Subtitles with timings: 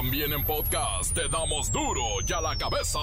[0.00, 2.98] También en podcast te damos duro y a la cabeza.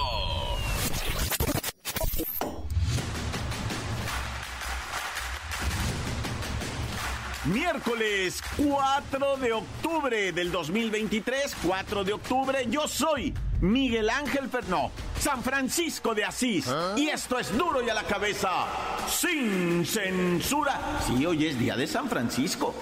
[7.44, 14.68] Miércoles 4 de octubre del 2023, 4 de octubre, yo soy Miguel Ángel Fer...
[14.68, 14.90] No,
[15.20, 16.66] San Francisco de Asís.
[16.96, 18.50] Y esto es duro y a la cabeza,
[19.08, 20.80] sin censura.
[21.06, 22.74] Sí, hoy es día de San Francisco.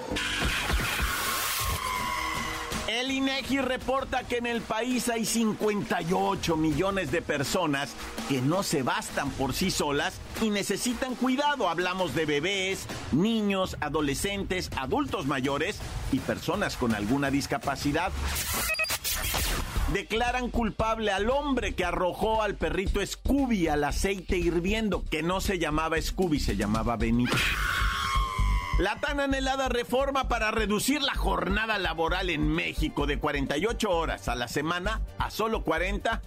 [2.87, 7.93] El INEGI reporta que en el país hay 58 millones de personas
[8.29, 11.67] que no se bastan por sí solas y necesitan cuidado.
[11.67, 15.79] Hablamos de bebés, niños, adolescentes, adultos mayores
[16.13, 18.13] y personas con alguna discapacidad.
[19.93, 25.59] Declaran culpable al hombre que arrojó al perrito Scooby al aceite hirviendo, que no se
[25.59, 27.35] llamaba Scooby, se llamaba Benito.
[28.79, 34.35] La tan anhelada reforma para reducir la jornada laboral en México de 48 horas a
[34.35, 36.21] la semana a solo 40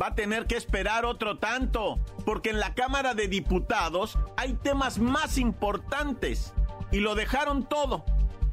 [0.00, 4.98] va a tener que esperar otro tanto, porque en la Cámara de Diputados hay temas
[4.98, 6.54] más importantes
[6.90, 8.02] y lo dejaron todo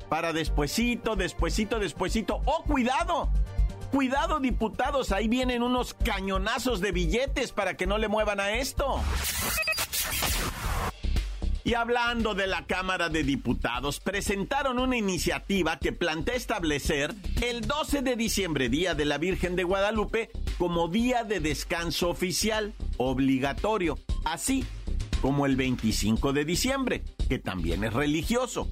[0.09, 2.41] para despuesito, despuesito, despuesito.
[2.43, 3.29] ¡Oh, cuidado!
[3.91, 9.01] Cuidado, diputados, ahí vienen unos cañonazos de billetes para que no le muevan a esto.
[11.63, 18.01] Y hablando de la Cámara de Diputados, presentaron una iniciativa que plantea establecer el 12
[18.01, 24.65] de diciembre, Día de la Virgen de Guadalupe, como día de descanso oficial, obligatorio, así
[25.21, 28.67] como el 25 de diciembre, que también es religioso.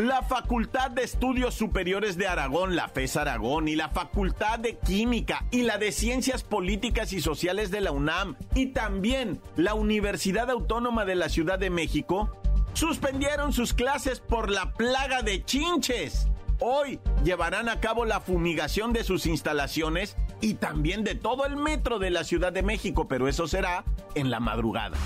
[0.00, 5.44] La Facultad de Estudios Superiores de Aragón, la FES Aragón, y la Facultad de Química
[5.50, 11.04] y la de Ciencias Políticas y Sociales de la UNAM, y también la Universidad Autónoma
[11.04, 12.34] de la Ciudad de México,
[12.72, 16.28] suspendieron sus clases por la plaga de chinches.
[16.60, 21.98] Hoy llevarán a cabo la fumigación de sus instalaciones y también de todo el metro
[21.98, 23.84] de la Ciudad de México, pero eso será
[24.14, 24.96] en la madrugada.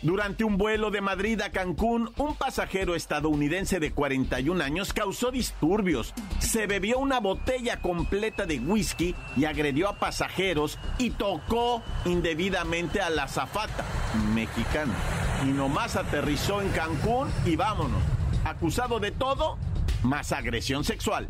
[0.00, 6.14] Durante un vuelo de Madrid a Cancún, un pasajero estadounidense de 41 años causó disturbios.
[6.38, 13.10] Se bebió una botella completa de whisky y agredió a pasajeros y tocó indebidamente a
[13.10, 13.84] la zafata
[14.34, 14.94] mexicana.
[15.44, 18.00] Y nomás aterrizó en Cancún y vámonos.
[18.44, 19.58] Acusado de todo,
[20.04, 21.28] más agresión sexual.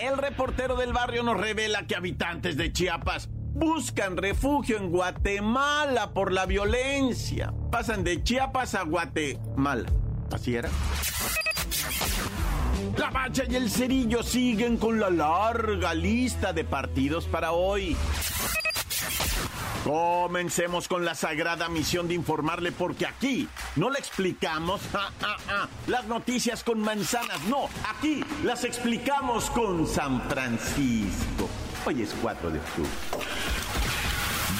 [0.00, 6.32] El reportero del barrio nos revela que habitantes de Chiapas buscan refugio en Guatemala por
[6.32, 7.54] la violencia.
[7.70, 9.88] Pasan de Chiapas a Guatemala.
[10.32, 10.68] ¿Así era?
[12.98, 17.96] La Bacha y el Cerillo siguen con la larga lista de partidos para hoy.
[19.84, 24.80] Comencemos con la sagrada misión de informarle porque aquí no le explicamos
[25.86, 31.50] las noticias con manzanas, no, aquí las explicamos con San Francisco.
[31.84, 33.23] Hoy es 4 de octubre.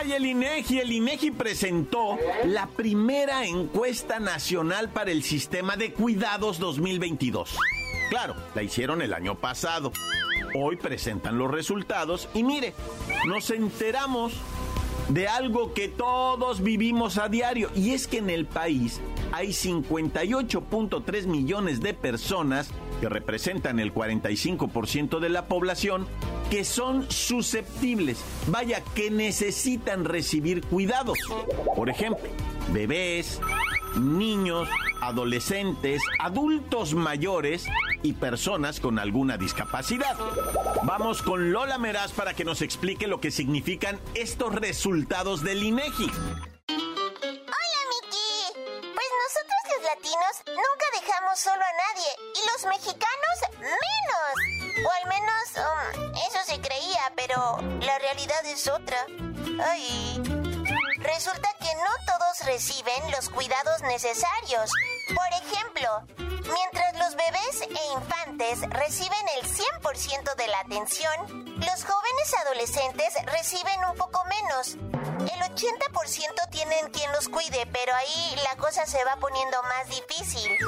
[0.00, 7.56] El INEGI, el INEGI presentó la primera encuesta nacional para el sistema de cuidados 2022.
[8.08, 9.92] Claro, la hicieron el año pasado.
[10.54, 12.74] Hoy presentan los resultados y mire,
[13.26, 14.34] nos enteramos
[15.08, 19.00] de algo que todos vivimos a diario y es que en el país
[19.32, 22.70] hay 58.3 millones de personas
[23.00, 26.06] que representan el 45% de la población
[26.50, 31.18] que son susceptibles, vaya, que necesitan recibir cuidados.
[31.76, 32.28] Por ejemplo,
[32.72, 33.40] bebés,
[33.96, 34.68] niños,
[35.00, 37.66] adolescentes, adultos mayores
[38.02, 40.16] y personas con alguna discapacidad.
[40.84, 46.10] Vamos con Lola Meraz para que nos explique lo que significan estos resultados del INEGI.
[46.68, 48.58] Hola, Miki.
[48.94, 51.77] Pues nosotros los latinos nunca dejamos solo a
[52.58, 54.84] los mexicanos menos.
[54.84, 59.06] O al menos um, eso se creía, pero la realidad es otra.
[59.64, 60.20] Ay.
[60.98, 64.72] Resulta que no todos reciben los cuidados necesarios.
[65.14, 72.34] Por ejemplo, mientras los bebés e infantes reciben el 100% de la atención, los jóvenes
[72.44, 74.74] adolescentes reciben un poco menos.
[74.74, 80.58] el 80% tienen quien los cuide, pero ahí la cosa se va poniendo más difícil.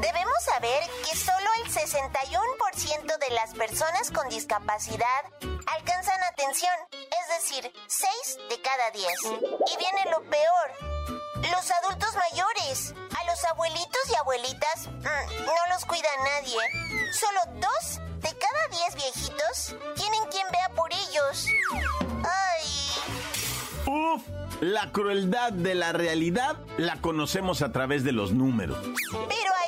[0.00, 5.24] Debemos saber que solo el 61% de las personas con discapacidad
[5.66, 9.08] alcanzan atención, es decir, 6 de cada 10.
[9.32, 11.50] Y viene lo peor.
[11.50, 17.12] Los adultos mayores, a los abuelitos y abuelitas, mm, no los cuida nadie.
[17.12, 21.46] Solo dos de cada diez viejitos tienen quien vea por ellos.
[22.22, 22.64] Ay.
[23.86, 24.22] Uf,
[24.60, 28.78] la crueldad de la realidad la conocemos a través de los números.
[29.10, 29.48] Pero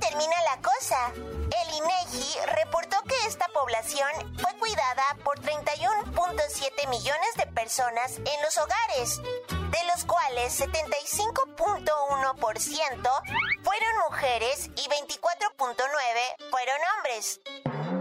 [0.00, 1.12] termina la cosa.
[1.14, 4.08] El INEGI reportó que esta población
[4.38, 13.22] fue cuidada por 31.7 millones de personas en los hogares, de los cuales 75.1%
[13.62, 17.40] fueron mujeres y 24.9 fueron hombres.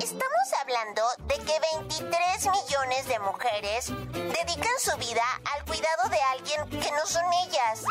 [0.01, 5.23] Estamos hablando de que 23 millones de mujeres dedican su vida
[5.53, 7.83] al cuidado de alguien que no son ellas.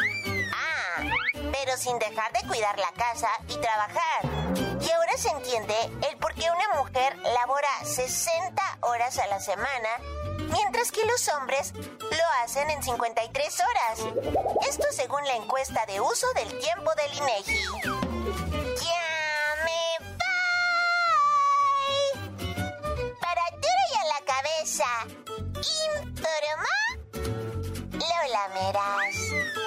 [0.52, 1.04] Ah,
[1.52, 4.22] pero sin dejar de cuidar la casa y trabajar.
[4.80, 5.74] Y ahora se entiende
[6.10, 9.88] el por qué una mujer labora 60 horas a la semana,
[10.52, 14.00] mientras que los hombres lo hacen en 53 horas.
[14.68, 17.62] Esto según la encuesta de uso del tiempo del INEGI.
[18.82, 19.82] ¡Ya me
[22.38, 23.14] voy!
[23.20, 24.86] Para duro y a la cabeza,
[26.16, 26.74] informa
[27.92, 29.59] Lola Meras.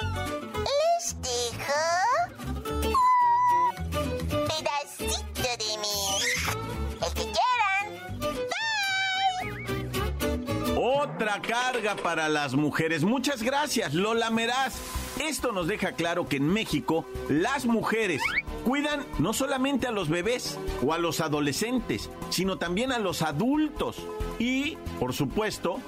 [11.04, 13.04] Otra carga para las mujeres.
[13.04, 14.76] Muchas gracias, Lola Meraz.
[15.20, 18.22] Esto nos deja claro que en México las mujeres
[18.64, 23.98] cuidan no solamente a los bebés o a los adolescentes, sino también a los adultos
[24.40, 25.82] y, por supuesto,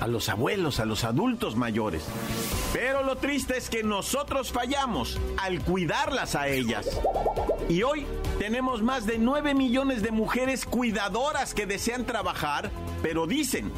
[0.00, 2.04] a los abuelos, a los adultos mayores.
[2.72, 6.98] Pero lo triste es que nosotros fallamos al cuidarlas a ellas.
[7.68, 8.06] Y hoy
[8.38, 12.70] tenemos más de 9 millones de mujeres cuidadoras que desean trabajar,
[13.02, 13.70] pero dicen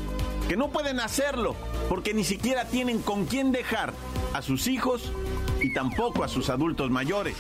[0.48, 1.56] que no pueden hacerlo
[1.88, 3.92] porque ni siquiera tienen con quién dejar
[4.32, 5.12] a sus hijos
[5.60, 7.36] y tampoco a sus adultos mayores.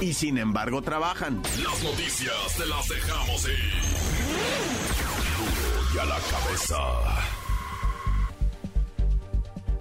[0.00, 1.42] Y sin embargo trabajan.
[1.62, 3.72] Las noticias te las dejamos ir.
[5.94, 6.76] Y a la cabeza.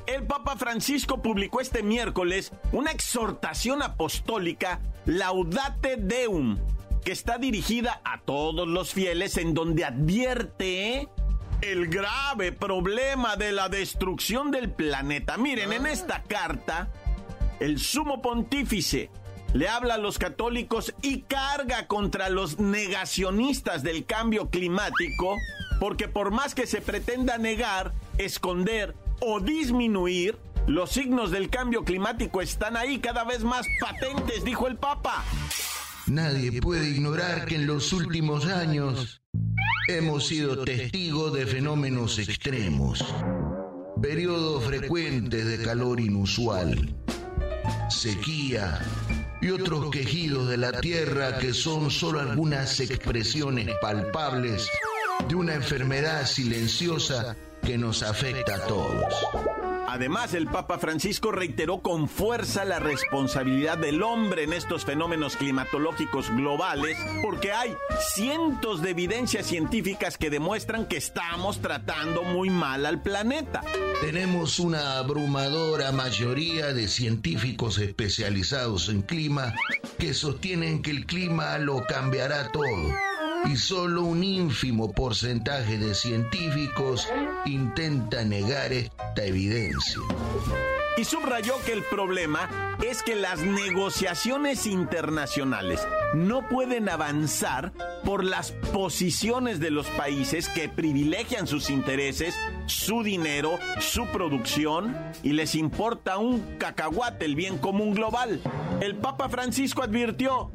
[0.07, 6.57] El Papa Francisco publicó este miércoles una exhortación apostólica Laudate Deum,
[7.03, 11.09] que está dirigida a todos los fieles en donde advierte
[11.61, 15.37] el grave problema de la destrucción del planeta.
[15.37, 16.89] Miren, en esta carta,
[17.59, 19.09] el sumo pontífice
[19.53, 25.35] le habla a los católicos y carga contra los negacionistas del cambio climático,
[25.79, 30.37] porque por más que se pretenda negar, esconder o disminuir,
[30.67, 35.23] los signos del cambio climático están ahí cada vez más patentes, dijo el Papa.
[36.07, 39.21] Nadie puede ignorar que en los últimos años
[39.89, 43.03] hemos sido testigos de fenómenos extremos,
[44.01, 46.95] periodos frecuentes de calor inusual,
[47.89, 48.79] sequía
[49.41, 54.69] y otros quejidos de la tierra que son solo algunas expresiones palpables
[55.27, 59.66] de una enfermedad silenciosa que nos afecta a todos.
[59.87, 66.29] Además, el Papa Francisco reiteró con fuerza la responsabilidad del hombre en estos fenómenos climatológicos
[66.31, 67.73] globales, porque hay
[68.13, 73.61] cientos de evidencias científicas que demuestran que estamos tratando muy mal al planeta.
[74.01, 79.53] Tenemos una abrumadora mayoría de científicos especializados en clima
[79.97, 82.93] que sostienen que el clima lo cambiará todo
[83.45, 87.07] y solo un ínfimo porcentaje de científicos
[87.45, 90.01] intenta negar esta evidencia.
[90.97, 97.71] Y subrayó que el problema es que las negociaciones internacionales no pueden avanzar
[98.03, 105.33] por las posiciones de los países que privilegian sus intereses, su dinero, su producción y
[105.33, 108.41] les importa un cacahuate el bien común global.
[108.81, 110.51] El Papa Francisco advirtió,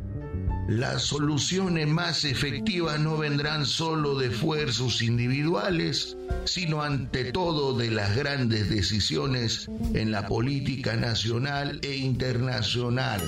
[0.69, 8.17] las soluciones más efectivas no vendrán solo de esfuerzos individuales, sino ante todo de las
[8.17, 13.21] grandes decisiones en la política nacional e internacional.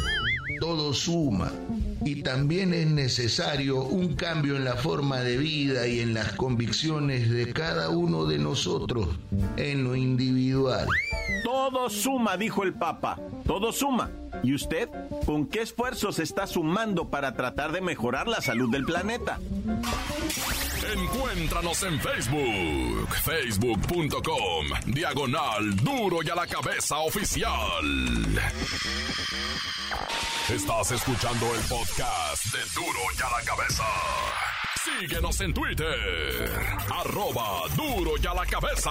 [0.60, 1.50] Todo suma
[2.04, 7.30] y también es necesario un cambio en la forma de vida y en las convicciones
[7.30, 9.08] de cada uno de nosotros
[9.56, 10.86] en lo individual.
[11.42, 13.18] Todo suma, dijo el Papa.
[13.46, 14.10] Todo suma.
[14.42, 14.88] ¿Y usted?
[15.24, 19.38] ¿Con qué esfuerzos está sumando para tratar de mejorar la salud del planeta?
[20.94, 27.84] Encuéntranos en Facebook, facebook.com, diagonal duro y a la cabeza oficial.
[30.50, 33.84] Estás escuchando el podcast de duro y a la cabeza.
[35.00, 36.50] Síguenos en Twitter,
[36.92, 38.90] arroba duro y a la cabeza.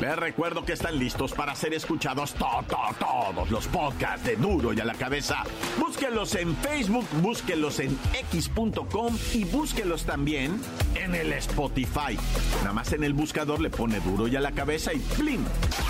[0.00, 4.84] Les recuerdo que están listos para ser escuchados todos los podcasts de Duro y a
[4.84, 5.42] la cabeza.
[5.78, 7.98] Búsquenlos en Facebook, búsquenlos en
[8.30, 10.60] x.com y búsquenlos también
[10.94, 12.18] en el Spotify.
[12.58, 15.42] Nada más en el buscador le pone Duro y a la cabeza y ¡plim!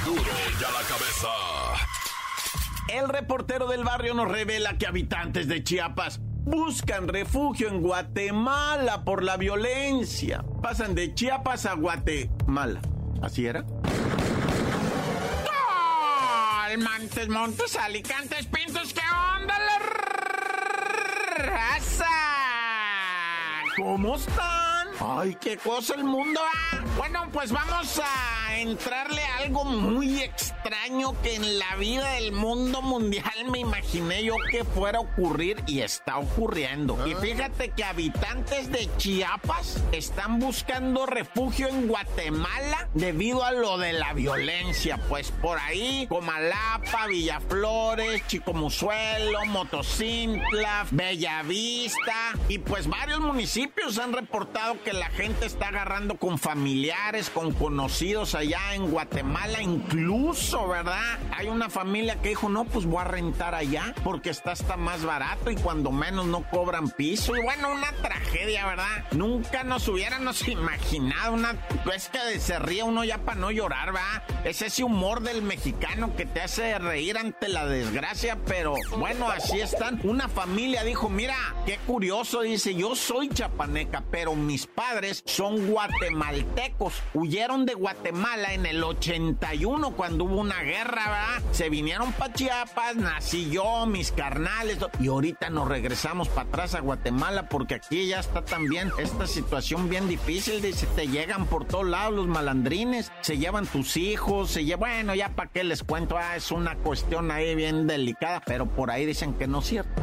[0.04, 1.28] Duro y a la cabeza.
[2.88, 9.24] El reportero del barrio nos revela que habitantes de Chiapas buscan refugio en Guatemala por
[9.24, 10.44] la violencia.
[10.62, 12.80] Pasan de Chiapas a Guatemala.
[13.22, 13.64] ¿Así era?
[16.76, 19.00] Montes, Montes, Alicantes, Pintos, ¿qué
[19.34, 19.78] onda la
[21.38, 22.06] raza?
[23.76, 24.88] ¿Cómo están?
[25.00, 26.40] Ay, qué cosa el mundo.
[26.42, 26.85] Ah.
[26.96, 32.80] Bueno, pues vamos a entrarle a algo muy extraño que en la vida del mundo
[32.80, 37.06] mundial me imaginé yo que fuera a ocurrir y está ocurriendo.
[37.06, 43.92] Y fíjate que habitantes de Chiapas están buscando refugio en Guatemala debido a lo de
[43.92, 44.98] la violencia.
[45.08, 54.94] Pues por ahí, Comalapa, Villaflores, Chicomuzuelo, Motocintla, Bellavista y pues varios municipios han reportado que
[54.94, 56.38] la gente está agarrando con
[57.32, 61.18] con conocidos allá en Guatemala, incluso, ¿verdad?
[61.32, 65.02] Hay una familia que dijo, no, pues voy a rentar allá porque está hasta más
[65.02, 67.34] barato y cuando menos no cobran piso.
[67.36, 69.04] Y bueno, una tragedia, ¿verdad?
[69.12, 71.56] Nunca nos hubiéramos imaginado una...
[71.94, 74.22] Es que se ríe uno ya para no llorar, ¿verdad?
[74.44, 79.60] Es ese humor del mexicano que te hace reír ante la desgracia, pero bueno, así
[79.60, 80.00] están.
[80.04, 86.75] Una familia dijo, mira, qué curioso, dice, yo soy chapaneca, pero mis padres son guatemaltecos.
[87.14, 91.52] Huyeron de Guatemala en el 81 cuando hubo una guerra, ¿verdad?
[91.52, 96.80] Se vinieron para Chiapas, nací yo, mis carnales, y ahorita nos regresamos para atrás a
[96.80, 100.60] Guatemala porque aquí ya está también esta situación bien difícil.
[100.60, 105.14] Dice, te llegan por todos lados los malandrines, se llevan tus hijos, se llevan, bueno,
[105.14, 109.06] ya para qué les cuento, ah, es una cuestión ahí bien delicada, pero por ahí
[109.06, 110.02] dicen que no es cierto.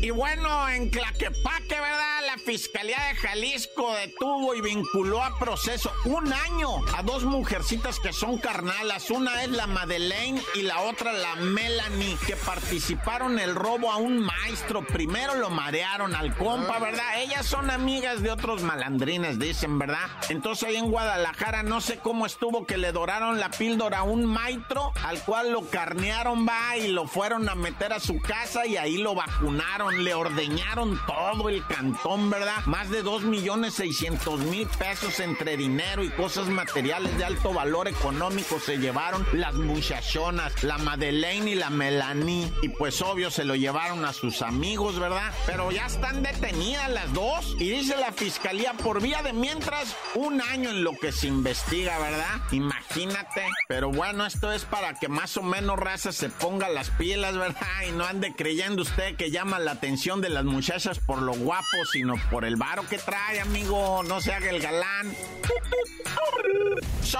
[0.00, 2.13] Y bueno, en Claquepaque, ¿verdad?
[2.26, 8.12] La Fiscalía de Jalisco detuvo y vinculó a proceso un año a dos mujercitas que
[8.12, 9.10] son carnalas.
[9.10, 13.96] Una es la Madeleine y la otra la Melanie, que participaron en el robo a
[13.96, 14.86] un maestro.
[14.86, 17.20] Primero lo marearon al compa, ¿verdad?
[17.20, 20.08] Ellas son amigas de otros malandrines, dicen, ¿verdad?
[20.28, 24.24] Entonces ahí en Guadalajara no sé cómo estuvo que le doraron la píldora a un
[24.24, 28.76] maestro, al cual lo carnearon, va, y lo fueron a meter a su casa y
[28.76, 32.64] ahí lo vacunaron, le ordeñaron todo el cantón, ¿verdad?
[32.66, 37.88] Más de 2 millones 600 mil pesos entre dinero y cosas materiales de alto valor
[37.88, 42.52] económico se llevaron las muchachonas, la Madeleine y la Melanie.
[42.62, 45.32] Y pues obvio se lo llevaron a sus amigos, ¿verdad?
[45.46, 47.56] Pero ya están detenidas las dos.
[47.58, 51.98] Y dice la fiscalía por vía de mientras un año en lo que se investiga,
[51.98, 52.40] ¿verdad?
[52.52, 53.42] Imagínate.
[53.68, 57.66] Pero bueno, esto es para que más o menos raza se ponga las pilas, ¿verdad?
[57.88, 61.64] Y no ande creyendo usted que llama la atención de las muchachas por lo guapo,
[62.04, 64.02] sino por el varo que trae, amigo.
[64.02, 65.14] No se haga el galán.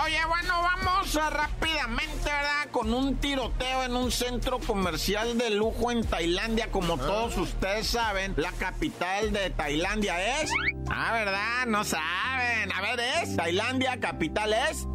[0.04, 2.68] Oye, bueno, vamos rápidamente, ¿verdad?
[2.70, 8.34] Con un tiroteo en un centro comercial de lujo en Tailandia, como todos ustedes saben,
[8.36, 10.50] la capital de Tailandia es...
[10.90, 11.66] Ah, ¿verdad?
[11.66, 12.70] No saben.
[12.72, 13.36] A ver, ¿es?
[13.36, 14.86] Tailandia, capital es...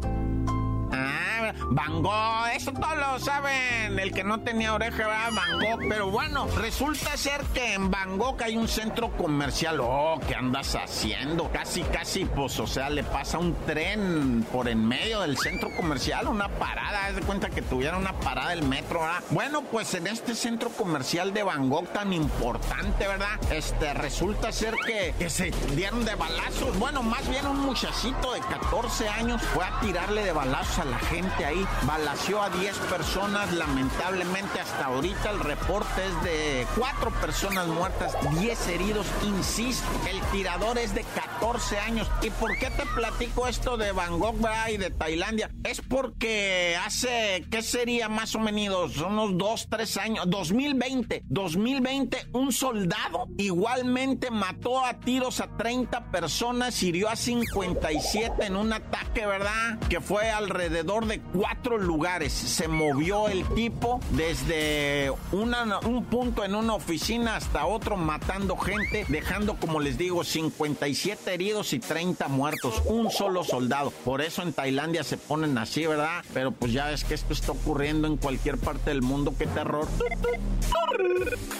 [1.50, 3.98] Ah, Van Gogh, eso todos lo saben.
[3.98, 5.78] El que no tenía oreja era Van.
[5.88, 9.80] Pero bueno, resulta ser que en Van hay un centro comercial.
[9.80, 11.50] Oh, ¿qué andas haciendo?
[11.50, 16.28] Casi, casi, pues, o sea, le pasa un tren por en medio del centro comercial,
[16.28, 17.06] una parada.
[17.06, 19.22] Haz de cuenta que tuviera una parada del metro, ¿verdad?
[19.30, 23.40] Bueno, pues en este centro comercial de Van tan importante, ¿verdad?
[23.50, 26.78] Este, resulta ser que se dieron de balazos.
[26.78, 30.98] Bueno, más bien un muchachito de 14 años fue a tirarle de balazos a la
[30.98, 31.66] gente ahí.
[31.84, 33.52] Balació a 10 personas.
[33.52, 39.06] Lamentablemente hasta ahorita el reporte es de 4 personas muertas, 10 heridos.
[39.24, 42.10] Insisto, el tirador es de 14 14 años.
[42.22, 44.36] ¿Y por qué te platico esto de Bangkok
[44.70, 45.50] y de Tailandia?
[45.64, 48.98] Es porque hace, ¿qué sería más o menos?
[48.98, 56.82] Unos 2, 3 años, 2020, 2020, un soldado igualmente mató a tiros a 30 personas,
[56.82, 59.78] hirió a 57 en un ataque, ¿verdad?
[59.88, 62.32] Que fue alrededor de cuatro lugares.
[62.32, 69.56] Se movió el tipo desde un punto en una oficina hasta otro matando gente, dejando,
[69.56, 72.82] como les digo, 57 heridos y 30 muertos.
[72.86, 73.90] Un solo soldado.
[74.04, 76.24] Por eso en Tailandia se ponen así, ¿verdad?
[76.32, 79.34] Pero pues ya ves que esto está ocurriendo en cualquier parte del mundo.
[79.38, 79.88] ¡Qué terror!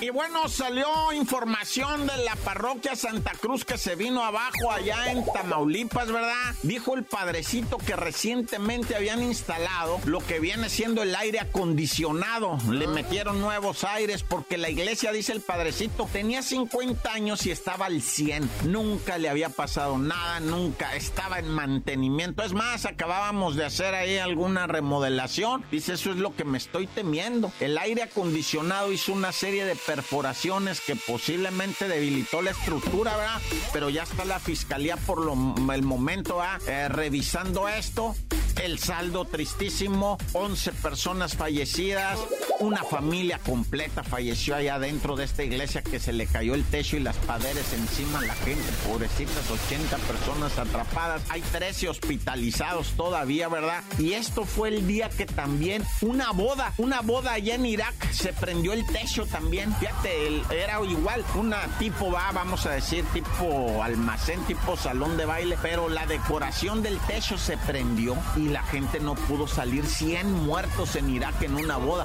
[0.01, 5.25] Y bueno, salió información de la parroquia Santa Cruz que se vino abajo allá en
[5.25, 6.55] Tamaulipas, ¿verdad?
[6.63, 9.23] Dijo el padrecito que recientemente habían
[9.61, 12.59] instalado lo que viene siendo el aire acondicionado.
[12.71, 17.87] Le metieron nuevos aires porque la iglesia, dice el padrecito, tenía 50 años y estaba
[17.87, 18.49] al 100.
[18.65, 22.43] Nunca le había pasado nada, nunca estaba en mantenimiento.
[22.43, 25.65] Es más, acabábamos de hacer ahí alguna remodelación.
[25.71, 27.53] Dice, eso es lo que me estoy temiendo.
[27.61, 33.41] El aire acondicionado hizo una serie de perforaciones que posiblemente debilitó la estructura, ¿verdad?
[33.73, 35.35] Pero ya está la fiscalía por lo,
[35.73, 36.61] el momento, ¿verdad?
[36.69, 38.15] Eh, revisando esto.
[38.63, 39.25] El saldo
[39.57, 42.19] tristísimo, 11 personas fallecidas,
[42.61, 46.97] una familia completa falleció allá dentro de esta iglesia que se le cayó el techo
[46.97, 53.83] y las paredes encima la gente, pobrecitas, 80 personas atrapadas, hay 13 hospitalizados todavía, ¿verdad?
[53.99, 58.35] Y esto fue el día que también una boda, una boda allá en Irak, se
[58.35, 64.41] prendió el techo también, fíjate, era igual, una tipo, va, vamos a decir, tipo almacén,
[64.45, 69.15] tipo salón de baile, pero la decoración del techo se prendió y la gente no
[69.15, 72.05] pudo salir, 100 muertos en Irak en una boda.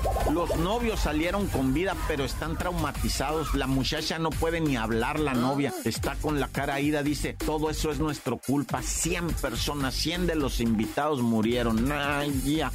[0.58, 3.54] Novios salieron con vida, pero están traumatizados.
[3.56, 5.74] La muchacha no puede ni hablar, la novia.
[5.84, 8.82] Está con la cara ida, dice, todo eso es nuestro culpa.
[8.82, 11.92] 100 personas, 100 de los invitados murieron.
[11.92, 12.72] Ay, ya.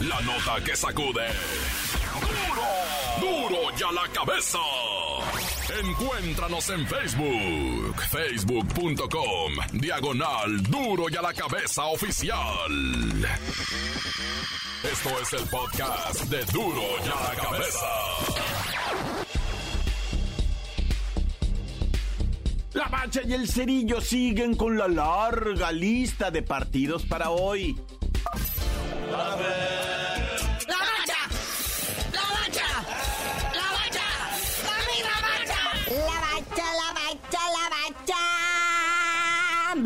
[0.00, 1.26] La nota que sacude.
[3.20, 3.48] ¡Duro!
[3.48, 4.58] ¡Duro ya la cabeza!
[5.68, 12.70] Encuéntranos en Facebook, facebook.com, diagonal duro y a la cabeza oficial.
[14.84, 17.86] Esto es el podcast de duro y a la cabeza.
[22.74, 27.76] La Bacha y el Cerillo siguen con la larga lista de partidos para hoy.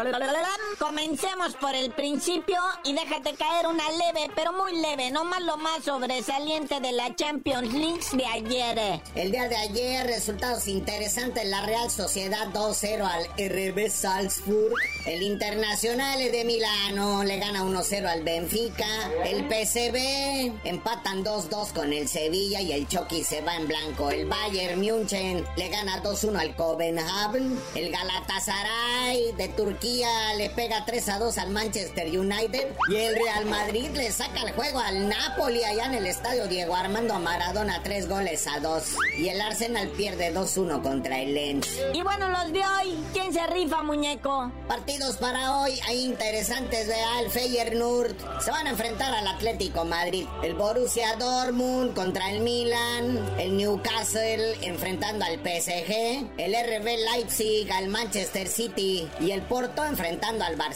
[0.00, 0.49] バレラレレ
[0.90, 5.56] Comencemos por el principio y déjate caer una leve, pero muy leve, no más lo
[5.56, 9.00] más sobresaliente de la Champions League de ayer.
[9.14, 14.74] El día de ayer, resultados interesantes, la Real Sociedad 2-0 al RB Salzburg,
[15.06, 22.08] el Internacional de Milano le gana 1-0 al Benfica, el PCB empatan 2-2 con el
[22.08, 26.56] Sevilla y el Chucky se va en blanco, el Bayern München le gana 2-1 al
[26.56, 33.14] Copenhagen, el Galatasaray de Turquía le pega 3 a 2 al Manchester United y el
[33.14, 37.82] Real Madrid le saca el juego al Napoli allá en el estadio Diego Armando Maradona
[37.82, 38.82] 3 goles a 2
[39.18, 41.68] y el Arsenal pierde 2-1 contra el Lens.
[41.92, 44.50] Y bueno, los de hoy, ¿quién se rifa, muñeco?
[44.68, 48.16] Partidos para hoy hay interesantes de Al Feyenoord.
[48.40, 54.56] Se van a enfrentar al Atlético Madrid, el Borussia Dortmund contra el Milan, el Newcastle
[54.62, 60.69] enfrentando al PSG, el RB Leipzig al Manchester City y el Porto enfrentando al Barcelona.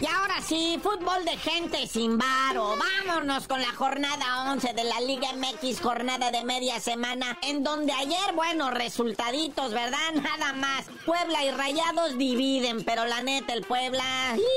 [0.00, 2.74] Y ahora sí, fútbol de gente sin varo.
[3.06, 7.92] Vámonos con la jornada 11 de la Liga MX, jornada de media semana, en donde
[7.92, 10.12] ayer, bueno, resultaditos, ¿verdad?
[10.14, 10.86] Nada más.
[11.04, 14.04] Puebla y Rayados dividen, pero la neta, el Puebla,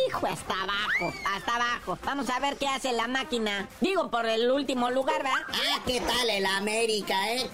[0.08, 1.97] hijo, hasta abajo, hasta abajo.
[2.04, 3.69] Vamos a ver qué hace la máquina.
[3.80, 5.39] Digo, por el último lugar, ¿verdad?
[5.47, 7.50] Ah, ¿qué tal el América, eh?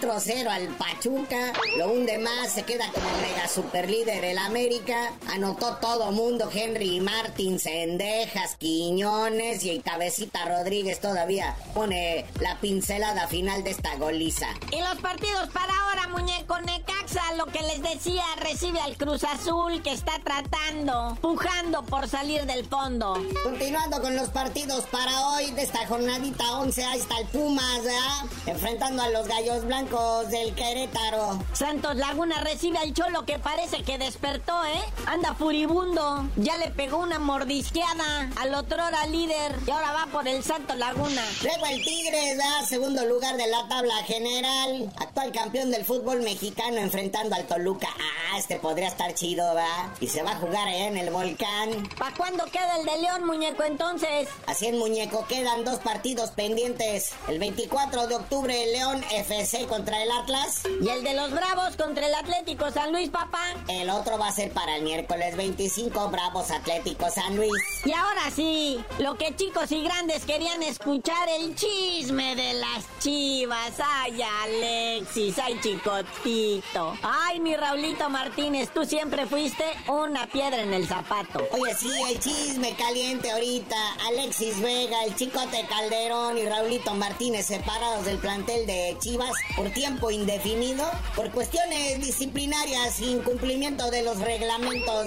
[0.00, 1.52] 4-0 al Pachuca.
[1.78, 5.12] Lo hunde más, se queda como mega super líder el América.
[5.28, 13.62] Anotó todo mundo Henry Martín, Cendejas, Quiñones y Cabecita Rodríguez todavía pone la pincelada final
[13.62, 14.48] de esta goliza.
[14.72, 19.82] Y los partidos para ahora, muñeco Necaxa, lo que les decía, recibe al Cruz Azul
[19.82, 23.14] que está tratando, pujando por salir del fondo.
[23.42, 28.24] Continuando con los partidos para hoy de esta jornadita 11, ahí está el Pumas, ¿verdad?
[28.46, 31.38] Enfrentando a los Gallos Blancos del Querétaro.
[31.52, 34.82] Santos Laguna recibe al Cholo que parece que despertó, ¿eh?
[35.06, 40.26] Anda furibundo ya le pegó una mordisqueada al otro hora líder y ahora va por
[40.26, 41.22] el Santo Laguna.
[41.42, 44.90] Luego el Tigres da segundo lugar de la tabla general.
[44.98, 47.88] Actual campeón del fútbol mexicano enfrentando al Toluca.
[47.98, 49.92] Ah, este podría estar chido, ¿va?
[50.00, 51.88] Y se va a jugar en el volcán.
[51.98, 54.28] ¿Para cuándo queda el de León, muñeco, entonces?
[54.46, 57.10] Así en muñeco quedan dos partidos pendientes.
[57.28, 60.62] El 24 de octubre León FC contra el Atlas.
[60.80, 63.54] Y el de los Bravos contra el Atlético San Luis, papá.
[63.68, 67.50] El otro va a ser para el miércoles 25 Bravos Atlético San Luis.
[67.84, 73.72] Y ahora sí, lo que chicos y grandes querían escuchar, el chisme de las chivas.
[73.82, 76.94] Ay, Alexis, ay, chicotito.
[77.02, 81.46] Ay, mi Raulito Martínez, tú siempre fuiste una piedra en el zapato.
[81.52, 83.76] Oye, sí, el chisme caliente ahorita.
[84.08, 90.10] Alexis Vega, el chicote Calderón y Raulito Martínez separados del plantel de Chivas por tiempo
[90.10, 90.84] indefinido
[91.16, 95.06] por cuestiones disciplinarias incumplimiento de los reglamentos.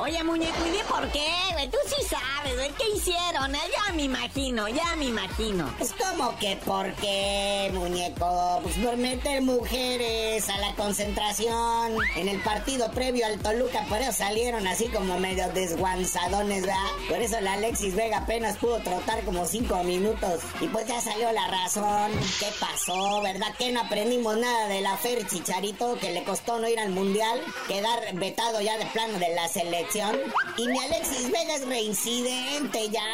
[0.00, 1.26] Oye, muñeco, ¿y di por qué?
[1.52, 1.68] güey?
[1.68, 2.70] Tú sí sabes, güey.
[2.72, 3.54] ¿Qué hicieron?
[3.54, 3.58] eh?
[3.86, 5.72] Ya me imagino, ya me imagino.
[5.78, 12.40] Pues como que por qué, muñeco, pues por meter mujeres a la concentración en el
[12.40, 16.76] partido previo al Toluca, por eso salieron así como medio desguanzadones, ¿verdad?
[17.08, 21.30] Por eso la Alexis Vega apenas pudo trotar como cinco minutos y pues ya salió
[21.32, 22.12] la razón.
[22.38, 23.54] ¿Qué pasó, verdad?
[23.58, 27.40] Que no aprendimos nada de la Fer Chicharito que le costó no ir al mundial,
[27.66, 30.16] quedar vetado ya de plano de la selección.
[30.58, 33.04] Y mi Alexis Vega es reincidente ya.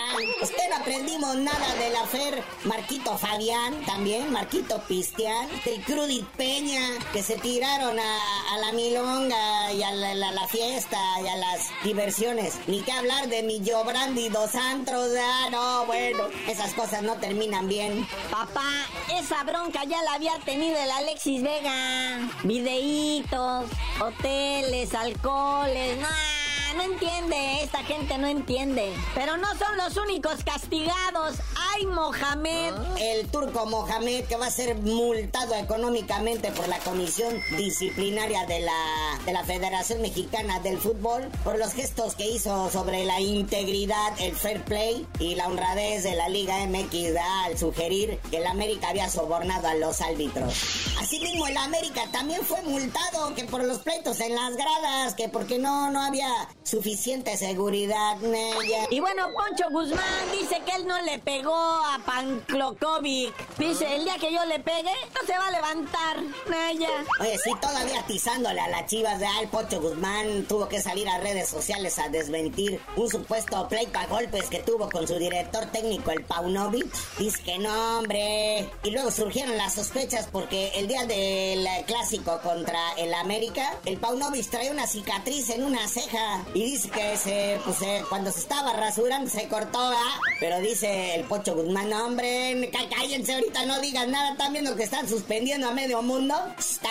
[0.41, 6.81] Usted no aprendimos nada de la Fer Marquito Fabián también, Marquito Pistián, del Crudit Peña,
[7.13, 12.55] que se tiraron a, la milonga y a la, fiesta y a las diversiones.
[12.67, 17.69] Ni que hablar de mi Brandi dos antros, ah, no, bueno, esas cosas no terminan
[17.69, 18.07] bien.
[18.31, 22.31] Papá, esa bronca ya la había tenido el Alexis Vega.
[22.45, 23.67] Videitos,
[24.01, 26.44] hoteles, alcoholes, no,
[26.75, 28.93] no entiende, esta gente no entiende.
[29.15, 31.37] Pero no son los únicos castigados.
[31.75, 32.75] ¡Ay, Mohamed!
[32.99, 39.19] El turco Mohamed que va a ser multado económicamente por la Comisión Disciplinaria de la,
[39.25, 44.35] de la Federación Mexicana del Fútbol por los gestos que hizo sobre la integridad, el
[44.35, 49.09] fair play y la honradez de la Liga MX al sugerir que el América había
[49.09, 50.55] sobornado a los árbitros.
[51.01, 55.59] Asimismo, el América también fue multado que por los pleitos en las gradas, que porque
[55.59, 56.29] no, no había
[56.65, 58.17] suficiente seguridad.
[58.21, 58.87] Naya.
[58.91, 63.35] Y bueno, Poncho Guzmán dice que él no le pegó a Panclokovic.
[63.59, 66.17] Dice, el día que yo le pegue, no se va a levantar.
[66.49, 66.89] Naya.
[67.21, 71.19] Oye, sí, todavía atizándole a las chivas de Al Pocho Guzmán tuvo que salir a
[71.19, 76.11] redes sociales a desmentir un supuesto pleito a golpes que tuvo con su director técnico,
[76.11, 76.87] el Paunovic.
[77.19, 78.71] Dice que no, hombre.
[78.83, 84.49] Y luego surgieron las sospechas porque el día del clásico contra el América, el Paunovic
[84.49, 88.73] trae una cicatriz en una ceja y dice que se, pues, eh, cuando se estaba
[88.73, 90.21] rasurando se cortó, ¿ah?
[90.41, 94.75] Pero dice el Pocho Guzmán, no, hombre, cá- cállense ahorita, no digan nada, están viendo
[94.77, 96.35] que están suspendiendo a medio mundo.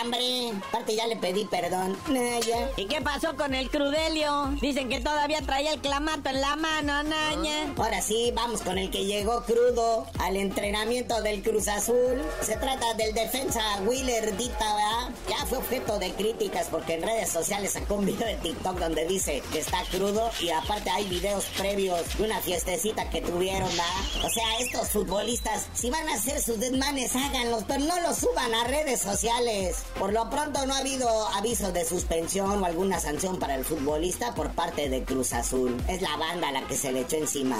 [0.02, 1.96] Hombre, aparte ya le pedí perdón.
[2.08, 2.68] Naya.
[2.76, 4.50] ¿Y qué pasó con el Crudelio?
[4.60, 7.72] Dicen que todavía traía el clamato en la mano, Naya.
[7.76, 12.20] Ahora sí, vamos con el que llegó crudo al entrenamiento del Cruz Azul.
[12.42, 15.14] Se trata del defensa Willer Dita, ¿verdad?
[15.30, 19.06] Ya fue objeto de críticas porque en redes sociales sacó un video de TikTok donde
[19.06, 24.24] dice está crudo y aparte hay videos previos de una fiestecita que tuvieron, ¿verdad?
[24.24, 28.54] O sea, estos futbolistas, si van a hacer sus desmanes, háganlos, pero no los suban
[28.54, 29.76] a redes sociales.
[29.98, 34.34] Por lo pronto no ha habido aviso de suspensión o alguna sanción para el futbolista
[34.34, 35.76] por parte de Cruz Azul.
[35.88, 37.58] Es la banda la que se le echó encima.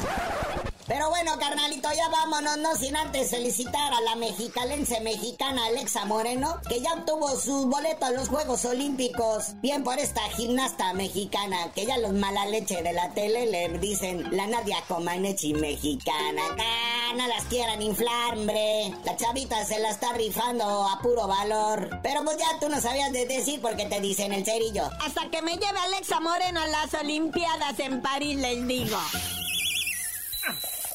[0.87, 6.61] Pero bueno, carnalito, ya vámonos, no sin antes felicitar a la mexicalense mexicana Alexa Moreno,
[6.69, 9.61] que ya obtuvo su boleto a los Juegos Olímpicos.
[9.63, 14.37] Bien por esta gimnasta mexicana, que ya los mala leche de la tele le dicen
[14.37, 16.43] la Nadia Comaneci mexicana.
[16.59, 18.93] Ah, no las quieran inflar, hombre.
[19.05, 22.01] La chavita se la está rifando a puro valor.
[22.03, 24.85] Pero pues ya tú no sabías de decir porque te dicen el cerillo.
[25.01, 28.99] Hasta que me lleve Alexa Moreno a las Olimpiadas en París, les digo.